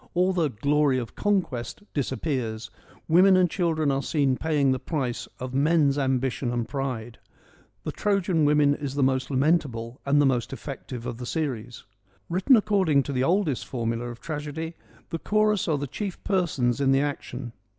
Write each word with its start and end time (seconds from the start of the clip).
All 0.15 0.33
the 0.33 0.49
glory 0.49 0.97
of 0.97 1.15
conquest' 1.15 1.83
disappears: 1.93 2.71
women 3.07 3.37
and 3.37 3.47
children 3.47 3.91
are 3.91 4.01
seen 4.01 4.35
paying 4.35 4.71
the 4.71 4.79
price 4.79 5.27
of 5.39 5.53
men's 5.53 5.95
ambition 5.95 6.51
and 6.51 6.67
pride. 6.67 7.19
The 7.83 7.91
Trojan 7.91 8.43
Women 8.43 8.73
is 8.73 8.95
the 8.95 9.03
most 9.03 9.29
lamentable 9.29 10.01
and 10.03 10.19
the 10.19 10.25
most 10.25 10.51
effective 10.53 11.05
of 11.05 11.17
the 11.17 11.27
series. 11.27 11.83
Written 12.29 12.55
according 12.57 13.03
to 13.03 13.13
the 13.13 13.23
oldest 13.23 13.67
formula 13.67 14.09
of 14.09 14.19
tragedy, 14.19 14.73
the 15.11 15.19
chorus 15.19 15.67
are 15.67 15.77
the 15.77 15.85
chief 15.85 16.23
persons 16.23 16.81
in 16.81 16.91
the 16.91 17.01
action. 17.01 17.53